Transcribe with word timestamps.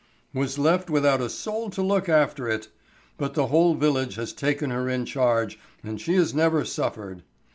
"Was 0.33 0.57
left 0.57 0.89
without 0.89 1.21
a 1.21 1.29
soul 1.29 1.69
to 1.69 1.83
look 1.83 2.09
after 2.09 2.49
it. 2.49 2.69
But 3.19 3.35
the 3.35 3.45
whole 3.49 3.75
village 3.75 4.15
has 4.15 4.33
taken 4.33 4.71
her 4.71 4.89
in 4.89 5.05
charge 5.05 5.59
and 5.83 6.01
she 6.01 6.15
has 6.15 6.33
never 6.33 6.65
suffered. 6.65 7.21